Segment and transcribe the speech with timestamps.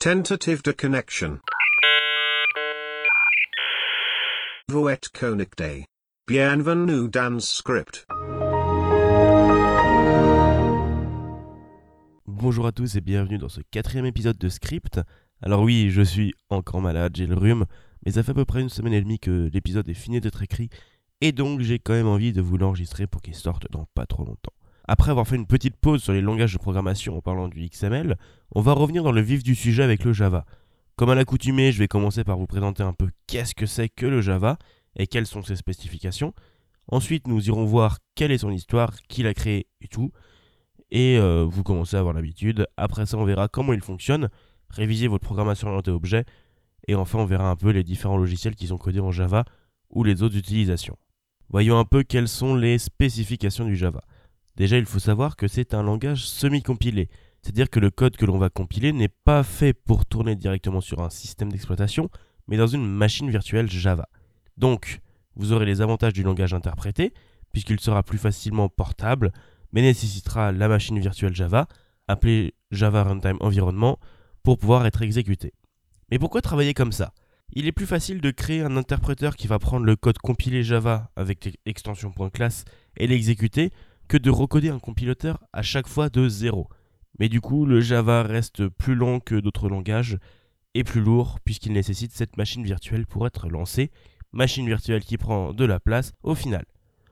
[0.00, 1.40] Tentative de connection.
[4.68, 5.00] Voet
[5.56, 5.86] Day.
[6.28, 8.06] Bienvenue dans script.
[12.28, 15.00] Bonjour à tous et bienvenue dans ce quatrième épisode de Script.
[15.42, 17.64] Alors oui, je suis encore malade, j'ai le rhume,
[18.06, 20.44] mais ça fait à peu près une semaine et demie que l'épisode est fini d'être
[20.44, 20.68] écrit,
[21.20, 24.24] et donc j'ai quand même envie de vous l'enregistrer pour qu'il sorte dans pas trop
[24.24, 24.52] longtemps.
[24.90, 28.16] Après avoir fait une petite pause sur les langages de programmation en parlant du XML,
[28.54, 30.46] on va revenir dans le vif du sujet avec le Java.
[30.96, 34.06] Comme à l'accoutumée, je vais commencer par vous présenter un peu qu'est-ce que c'est que
[34.06, 34.56] le Java
[34.96, 36.32] et quelles sont ses spécifications.
[36.90, 40.10] Ensuite, nous irons voir quelle est son histoire, qui l'a créé et tout.
[40.90, 42.66] Et euh, vous commencez à avoir l'habitude.
[42.78, 44.30] Après ça, on verra comment il fonctionne,
[44.70, 46.24] réviser votre programmation orientée objet.
[46.86, 49.44] Et enfin, on verra un peu les différents logiciels qui sont codés en Java
[49.90, 50.96] ou les autres utilisations.
[51.50, 54.00] Voyons un peu quelles sont les spécifications du Java.
[54.58, 57.08] Déjà, il faut savoir que c'est un langage semi-compilé,
[57.42, 61.00] c'est-à-dire que le code que l'on va compiler n'est pas fait pour tourner directement sur
[61.00, 62.10] un système d'exploitation,
[62.48, 64.08] mais dans une machine virtuelle Java.
[64.56, 64.98] Donc,
[65.36, 67.14] vous aurez les avantages du langage interprété,
[67.52, 69.32] puisqu'il sera plus facilement portable,
[69.72, 71.68] mais nécessitera la machine virtuelle Java,
[72.08, 74.00] appelée Java Runtime Environment,
[74.42, 75.54] pour pouvoir être exécuté.
[76.10, 77.12] Mais pourquoi travailler comme ça?
[77.52, 81.12] Il est plus facile de créer un interpréteur qui va prendre le code compilé Java
[81.14, 82.64] avec l'extension .class
[82.96, 83.70] et l'exécuter
[84.08, 86.68] que de recoder un compilateur à chaque fois de zéro.
[87.18, 90.18] Mais du coup, le Java reste plus long que d'autres langages
[90.74, 93.90] et plus lourd puisqu'il nécessite cette machine virtuelle pour être lancée,
[94.32, 96.64] machine virtuelle qui prend de la place au final.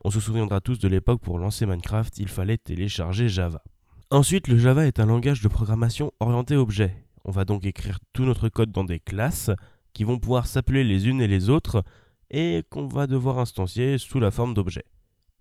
[0.04, 3.62] On se souviendra tous de l'époque pour lancer Minecraft, il fallait télécharger Java.
[4.10, 6.94] Ensuite, le Java est un langage de programmation orienté objet.
[7.24, 9.50] On va donc écrire tout notre code dans des classes
[9.92, 11.82] qui vont pouvoir s'appeler les unes et les autres
[12.30, 14.84] et qu'on va devoir instancier sous la forme d'objets.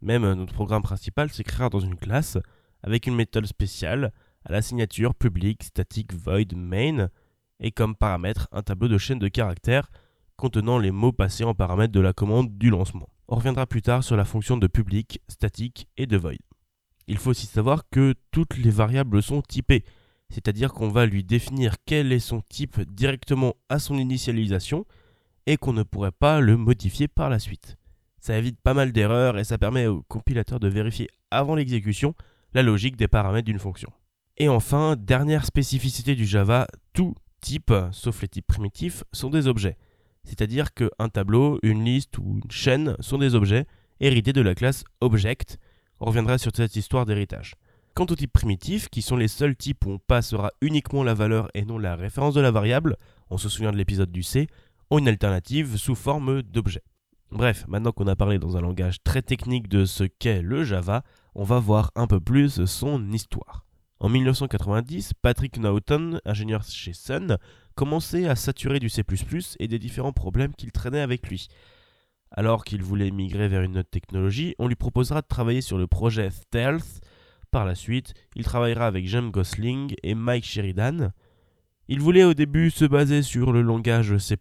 [0.06, 2.38] Même euh, notre programme principal s'écrira dans une classe
[2.84, 4.14] avec une méthode spéciale
[4.46, 7.10] à la signature public static void main
[7.60, 9.90] et comme paramètre un tableau de chaîne de caractères
[10.38, 13.10] contenant les mots passés en paramètre de la commande du lancement.
[13.28, 16.38] On reviendra plus tard sur la fonction de public, static et de void.
[17.08, 19.86] Il faut aussi savoir que toutes les variables sont typées,
[20.30, 24.86] c'est-à-dire qu'on va lui définir quel est son type directement à son initialisation
[25.48, 27.78] et qu'on ne pourrait pas le modifier par la suite.
[28.26, 32.16] Ça évite pas mal d'erreurs et ça permet au compilateur de vérifier avant l'exécution
[32.56, 33.94] la logique des paramètres d'une fonction.
[34.38, 39.78] Et enfin, dernière spécificité du Java, tout type, sauf les types primitifs, sont des objets.
[40.24, 43.68] C'est-à-dire qu'un tableau, une liste ou une chaîne sont des objets
[44.00, 45.60] hérités de la classe Object.
[46.00, 47.54] On reviendra sur cette histoire d'héritage.
[47.94, 51.52] Quant aux types primitifs, qui sont les seuls types où on passera uniquement la valeur
[51.54, 52.98] et non la référence de la variable,
[53.30, 54.48] on se souvient de l'épisode du C,
[54.90, 56.82] ont une alternative sous forme d'objet.
[57.36, 61.04] Bref, maintenant qu'on a parlé dans un langage très technique de ce qu'est le Java,
[61.36, 63.66] on va voir un peu plus son histoire.
[64.00, 67.38] En 1990, Patrick Naughton, ingénieur chez Sun,
[67.76, 69.04] commençait à saturer du C++
[69.60, 71.50] et des différents problèmes qu'il traînait avec lui.
[72.32, 75.88] Alors qu'il voulait migrer vers une autre technologie, on lui proposera de travailler sur le
[75.88, 77.02] projet Stealth.
[77.52, 81.12] Par la suite, il travaillera avec James Gosling et Mike Sheridan.
[81.88, 84.36] Il voulait au début se baser sur le langage C++,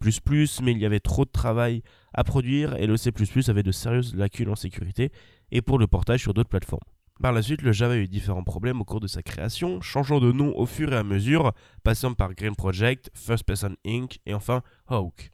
[0.63, 1.83] mais il y avait trop de travail
[2.15, 3.11] à produire et le C++
[3.47, 5.11] avait de sérieuses lacunes en sécurité
[5.51, 6.81] et pour le portage sur d'autres plateformes.
[7.21, 10.19] Par la suite, le Java a eu différents problèmes au cours de sa création, changeant
[10.19, 14.19] de nom au fur et à mesure, passant par Green Project, First Person Inc.
[14.25, 15.31] et enfin Hawk.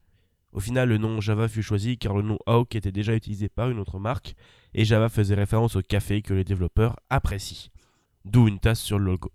[0.51, 3.69] Au final, le nom Java fut choisi car le nom Hawk était déjà utilisé par
[3.69, 4.35] une autre marque
[4.73, 7.72] et Java faisait référence au café que les développeurs apprécient.
[8.25, 9.31] D'où une tasse sur le logo.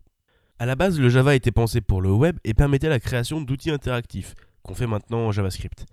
[0.59, 3.71] A la base, le Java était pensé pour le web et permettait la création d'outils
[3.71, 5.85] interactifs, qu'on fait maintenant en JavaScript.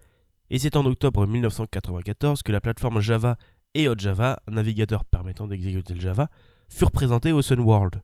[0.49, 3.37] Et c'est en octobre 1994 que la plateforme Java
[3.73, 6.29] et HotJava, un navigateur permettant d'exécuter le Java,
[6.69, 8.01] furent présentés au Sun World.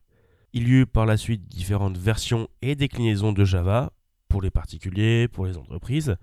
[0.52, 3.94] Il y eut par la suite différentes versions et déclinaisons de Java,
[4.28, 6.18] pour les particuliers, pour les entreprises.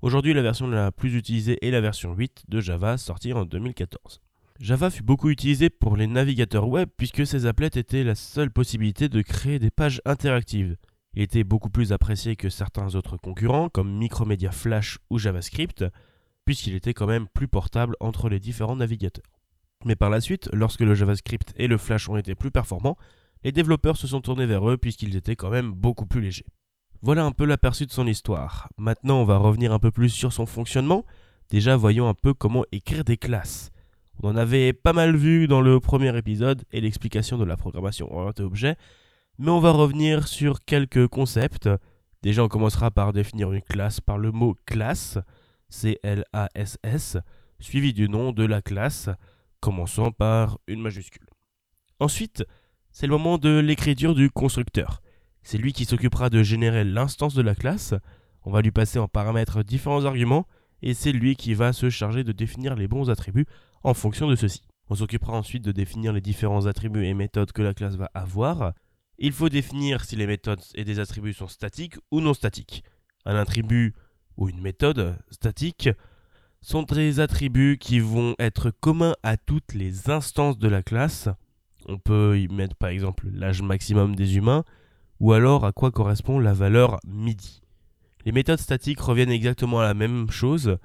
[0.00, 4.22] Aujourd'hui, la version la plus utilisée est la version 8 de Java, sortie en 2014.
[4.62, 9.08] Java fut beaucoup utilisé pour les navigateurs web puisque ces applets étaient la seule possibilité
[9.08, 10.76] de créer des pages interactives.
[11.14, 15.84] Il était beaucoup plus apprécié que certains autres concurrents comme Micromedia Flash ou JavaScript,
[16.44, 19.24] puisqu'il était quand même plus portable entre les différents navigateurs.
[19.84, 22.96] Mais par la suite, lorsque le JavaScript et le Flash ont été plus performants,
[23.42, 26.46] les développeurs se sont tournés vers eux puisqu'ils étaient quand même beaucoup plus légers.
[27.00, 28.68] Voilà un peu l'aperçu de son histoire.
[28.78, 31.04] Maintenant, on va revenir un peu plus sur son fonctionnement.
[31.50, 33.71] Déjà, voyons un peu comment écrire des classes.
[34.24, 38.08] On en avait pas mal vu dans le premier épisode et l'explication de la programmation
[38.14, 38.76] orientée objet,
[39.38, 41.68] mais on va revenir sur quelques concepts.
[42.22, 45.18] Déjà, on commencera par définir une classe par le mot classe,
[45.70, 47.18] C-L-A-S-S,
[47.58, 49.10] suivi du nom de la classe,
[49.58, 51.26] commençant par une majuscule.
[51.98, 52.44] Ensuite,
[52.92, 55.02] c'est le moment de l'écriture du constructeur.
[55.42, 57.94] C'est lui qui s'occupera de générer l'instance de la classe.
[58.44, 60.46] On va lui passer en paramètres différents arguments
[60.82, 63.46] et c'est lui qui va se charger de définir les bons attributs
[63.82, 64.62] en fonction de ceux-ci.
[64.88, 68.72] On s'occupera ensuite de définir les différents attributs et méthodes que la classe va avoir.
[69.18, 72.84] Il faut définir si les méthodes et des attributs sont statiques ou non statiques.
[73.24, 73.94] Un attribut
[74.36, 75.88] ou une méthode statique
[76.60, 81.28] sont des attributs qui vont être communs à toutes les instances de la classe.
[81.86, 84.64] On peut y mettre par exemple l'âge maximum des humains
[85.20, 87.62] ou alors à quoi correspond la valeur MIDI.
[88.24, 90.78] Les méthodes statiques reviennent exactement à la même chose.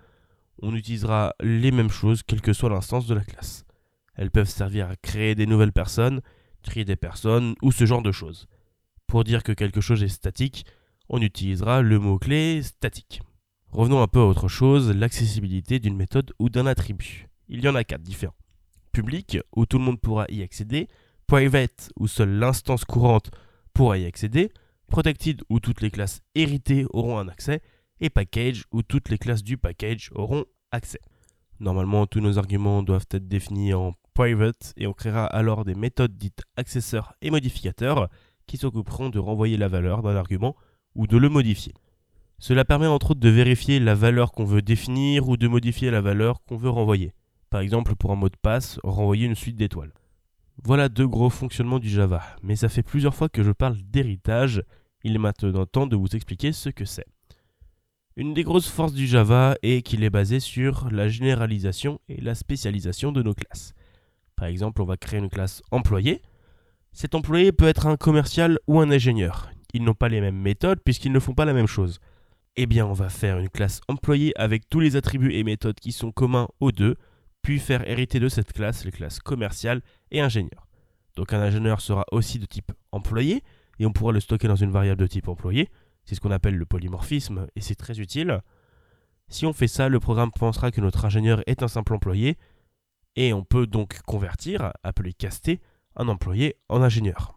[0.62, 3.66] On utilisera les mêmes choses quelle que soit l'instance de la classe.
[4.16, 6.22] Elles peuvent servir à créer des nouvelles personnes,
[6.64, 8.48] trier des personnes ou ce genre de choses.
[9.06, 10.66] Pour dire que quelque chose est statique,
[11.10, 13.22] on utilisera le mot-clé statique.
[13.70, 17.28] Revenons un peu à autre chose, l'accessibilité d'une méthode ou d'un attribut.
[17.48, 18.36] Il y en a quatre différents.
[18.92, 20.88] Public, où tout le monde pourra y accéder.
[21.28, 23.30] Private, où seule l'instance courante
[23.74, 24.52] pourra y accéder.
[24.88, 27.62] Protected, où toutes les classes héritées auront un accès.
[28.00, 31.02] Et Package, où toutes les classes du package auront accès.
[31.60, 36.18] Normalement, tous nos arguments doivent être définis en private et on créera alors des méthodes
[36.18, 38.10] dites accesseurs et modificateurs
[38.46, 40.56] qui s'occuperont de renvoyer la valeur d'un argument
[40.96, 41.74] ou de le modifier.
[42.40, 46.02] Cela permet entre autres de vérifier la valeur qu'on veut définir ou de modifier la
[46.02, 47.14] valeur qu'on veut renvoyer.
[47.50, 49.94] Par exemple, pour un mot de passe, renvoyer une suite d'étoiles.
[50.64, 54.64] Voilà deux gros fonctionnements du Java, mais ça fait plusieurs fois que je parle d'héritage,
[55.04, 57.06] il est maintenant temps de vous expliquer ce que c'est.
[58.16, 62.34] Une des grosses forces du Java est qu'il est basé sur la généralisation et la
[62.34, 63.76] spécialisation de nos classes.
[64.36, 66.24] Par exemple, on va créer une classe employé.
[66.94, 69.52] Cet employé peut être un commercial ou un ingénieur.
[69.74, 72.00] Ils n'ont pas les mêmes méthodes puisqu'ils ne font pas la même chose.
[72.56, 75.92] Eh bien, on va faire une classe employée avec tous les attributs et méthodes qui
[75.92, 76.96] sont communs aux deux,
[77.48, 80.68] puis faire hériter de cette classe les classes commerciales et ingénieur.
[81.16, 83.42] Donc un ingénieur sera aussi de type employé,
[83.80, 85.70] et on pourra le stocker dans une variable de type employé.
[86.04, 88.42] C'est ce qu'on appelle le polymorphisme, et c'est très utile.
[89.30, 92.38] Si on fait ça, le programme pensera que notre ingénieur est un simple employé,
[93.16, 95.62] et on peut donc convertir, appeler caster,
[95.96, 97.37] un employé en ingénieur.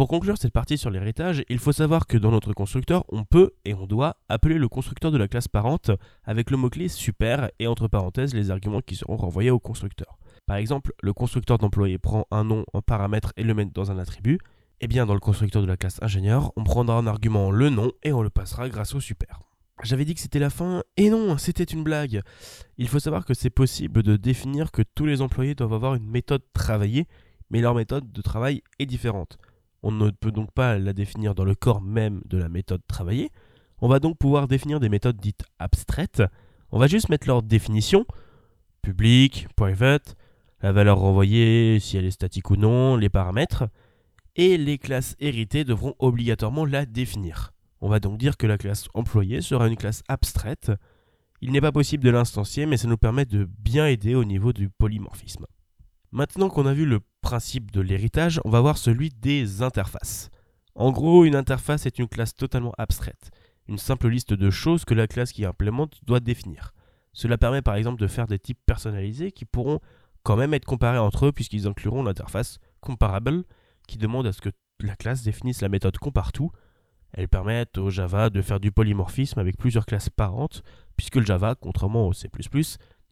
[0.00, 3.50] Pour conclure cette partie sur l'héritage, il faut savoir que dans notre constructeur, on peut
[3.66, 5.90] et on doit appeler le constructeur de la classe parente
[6.24, 10.18] avec le mot-clé super et entre parenthèses les arguments qui seront renvoyés au constructeur.
[10.46, 13.98] Par exemple, le constructeur d'employé prend un nom en paramètre et le met dans un
[13.98, 14.36] attribut.
[14.36, 17.68] Et eh bien dans le constructeur de la classe ingénieur, on prendra un argument le
[17.68, 19.40] nom et on le passera grâce au super.
[19.82, 22.22] J'avais dit que c'était la fin, et non, c'était une blague.
[22.78, 26.08] Il faut savoir que c'est possible de définir que tous les employés doivent avoir une
[26.08, 27.06] méthode travaillée,
[27.50, 29.38] mais leur méthode de travail est différente.
[29.82, 33.30] On ne peut donc pas la définir dans le corps même de la méthode travaillée.
[33.80, 36.22] On va donc pouvoir définir des méthodes dites abstraites.
[36.70, 38.04] On va juste mettre leur définition,
[38.82, 40.16] public, private,
[40.62, 43.64] la valeur renvoyée, si elle est statique ou non, les paramètres,
[44.36, 47.52] et les classes héritées devront obligatoirement la définir.
[47.80, 50.70] On va donc dire que la classe employée sera une classe abstraite.
[51.40, 54.52] Il n'est pas possible de l'instancier, mais ça nous permet de bien aider au niveau
[54.52, 55.46] du polymorphisme.
[56.12, 60.30] Maintenant qu'on a vu le principe de l'héritage, on va voir celui des interfaces.
[60.74, 63.30] En gros, une interface est une classe totalement abstraite,
[63.68, 66.72] une simple liste de choses que la classe qui implémente doit définir.
[67.12, 69.80] Cela permet par exemple de faire des types personnalisés qui pourront
[70.22, 73.44] quand même être comparés entre eux puisqu'ils incluront l'interface comparable
[73.88, 74.50] qui demande à ce que
[74.80, 76.50] la classe définisse la méthode comparToUt.
[77.12, 80.62] Elles permettent au Java de faire du polymorphisme avec plusieurs classes parentes
[80.96, 82.30] puisque le Java, contrairement au C++,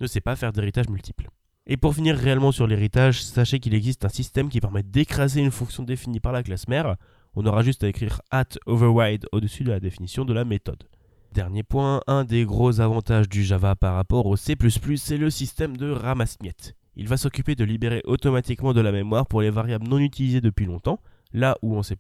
[0.01, 1.29] ne sait pas faire d'héritage multiple.
[1.71, 5.51] Et pour finir réellement sur l'héritage, sachez qu'il existe un système qui permet d'écraser une
[5.51, 6.97] fonction définie par la classe mère.
[7.35, 10.85] On aura juste à écrire at override au-dessus de la définition de la méthode.
[11.35, 14.57] Dernier point, un des gros avantages du Java par rapport au C++,
[14.97, 16.75] c'est le système de ramasse-miettes.
[16.97, 20.65] Il va s'occuper de libérer automatiquement de la mémoire pour les variables non utilisées depuis
[20.65, 21.01] longtemps,
[21.35, 21.97] là où en C++,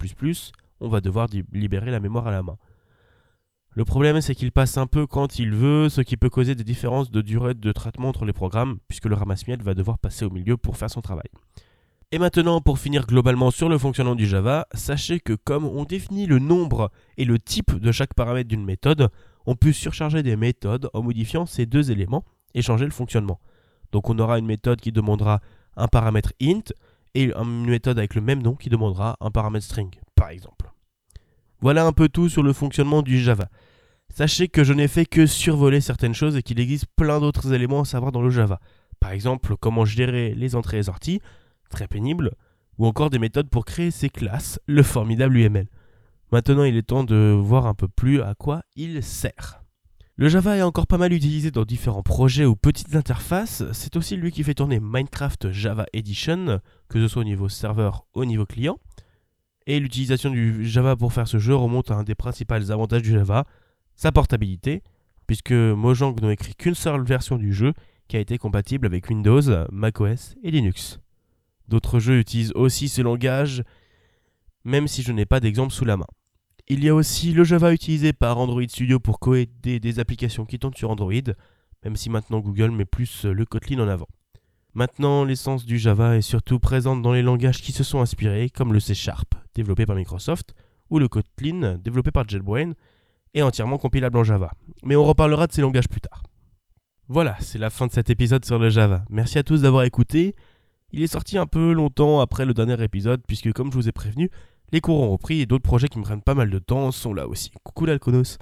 [0.80, 2.56] on va devoir libérer la mémoire à la main.
[3.70, 6.64] Le problème, c'est qu'il passe un peu quand il veut, ce qui peut causer des
[6.64, 10.30] différences de durée de traitement entre les programmes, puisque le ramasse-miettes va devoir passer au
[10.30, 11.28] milieu pour faire son travail.
[12.10, 16.26] Et maintenant, pour finir globalement sur le fonctionnement du Java, sachez que comme on définit
[16.26, 19.10] le nombre et le type de chaque paramètre d'une méthode,
[19.44, 23.40] on peut surcharger des méthodes en modifiant ces deux éléments et changer le fonctionnement.
[23.92, 25.40] Donc on aura une méthode qui demandera
[25.76, 26.64] un paramètre int
[27.14, 30.57] et une méthode avec le même nom qui demandera un paramètre string, par exemple.
[31.60, 33.48] Voilà un peu tout sur le fonctionnement du Java.
[34.14, 37.80] Sachez que je n'ai fait que survoler certaines choses et qu'il existe plein d'autres éléments
[37.80, 38.60] à savoir dans le Java.
[39.00, 41.20] Par exemple, comment gérer les entrées et sorties,
[41.68, 42.32] très pénible,
[42.78, 45.68] ou encore des méthodes pour créer ses classes, le formidable UML.
[46.30, 49.62] Maintenant, il est temps de voir un peu plus à quoi il sert.
[50.16, 53.62] Le Java est encore pas mal utilisé dans différents projets ou petites interfaces.
[53.72, 58.04] C'est aussi lui qui fait tourner Minecraft Java Edition, que ce soit au niveau serveur
[58.14, 58.78] ou au niveau client.
[59.68, 63.10] Et l'utilisation du Java pour faire ce jeu remonte à un des principaux avantages du
[63.10, 63.44] Java,
[63.96, 64.82] sa portabilité,
[65.26, 67.75] puisque Mojang n'a écrit qu'une seule version du jeu
[68.08, 71.00] qui a été compatible avec Windows, macOS et Linux.
[71.68, 73.62] D'autres jeux utilisent aussi ce langage,
[74.64, 76.06] même si je n'ai pas d'exemple sous la main.
[76.66, 80.58] Il y a aussi le Java utilisé par Android Studio pour coder des applications qui
[80.58, 81.12] tournent sur Android,
[81.84, 84.08] même si maintenant Google met plus le Kotlin en avant.
[84.72, 88.72] Maintenant, l'essence du Java est surtout présente dans les langages qui se sont inspirés, comme
[88.72, 90.54] le C Sharp, développé par Microsoft,
[90.88, 92.72] ou le Kotlin, développé par JetBrains,
[93.34, 94.52] et entièrement compilable en Java.
[94.82, 96.22] Mais on reparlera de ces langages plus tard.
[97.08, 99.04] Voilà, c'est la fin de cet épisode sur le Java.
[99.10, 100.34] Merci à tous d'avoir écouté.
[100.92, 103.92] Il est sorti un peu longtemps après le dernier épisode, puisque comme je vous ai
[103.92, 104.30] prévenu,
[104.72, 107.14] les cours ont repris et d'autres projets qui me prennent pas mal de temps sont
[107.14, 107.50] là aussi.
[107.62, 108.38] Coucou l'Alconos.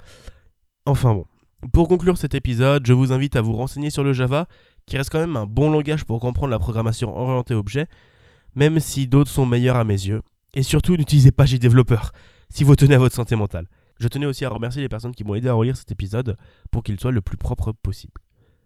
[0.85, 1.25] Enfin bon.
[1.73, 4.47] Pour conclure cet épisode, je vous invite à vous renseigner sur le Java,
[4.85, 7.87] qui reste quand même un bon langage pour comprendre la programmation orientée objet,
[8.55, 10.21] même si d'autres sont meilleurs à mes yeux.
[10.53, 12.11] Et surtout, n'utilisez pas JDeveloper,
[12.49, 13.67] si vous tenez à votre santé mentale.
[13.99, 16.37] Je tenais aussi à remercier les personnes qui m'ont aidé à relire cet épisode
[16.71, 18.13] pour qu'il soit le plus propre possible.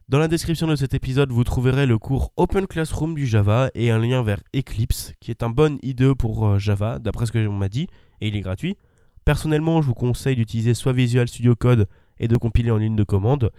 [0.10, 3.92] Dans la description de cet épisode, vous trouverez le cours Open Classroom du Java et
[3.92, 7.38] un lien vers Eclipse, qui est un bon IDE pour euh, Java, d'après ce que
[7.38, 7.88] l'on m'a dit,
[8.20, 8.76] et il est gratuit.
[9.24, 11.88] Personnellement, je vous conseille d'utiliser soit Visual Studio Code
[12.20, 13.52] et de compiler en ligne de commande,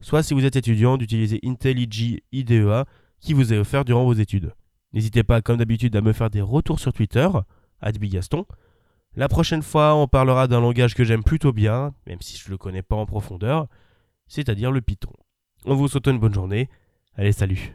[0.00, 2.86] soit si vous êtes étudiant, d'utiliser IntelliJ IDEA
[3.20, 4.54] qui vous est offert durant vos études.
[4.94, 7.28] N'hésitez pas, comme d'habitude, à me faire des retours sur Twitter,
[7.98, 8.46] Bigaston.
[9.16, 12.52] La prochaine fois, on parlera d'un langage que j'aime plutôt bien, même si je ne
[12.52, 13.66] le connais pas en profondeur,
[14.28, 15.12] c'est-à-dire le Python.
[15.64, 16.68] On vous souhaite une bonne journée.
[17.16, 17.72] Allez, salut.